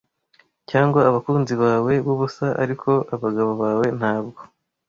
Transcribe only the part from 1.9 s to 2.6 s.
b'ubusa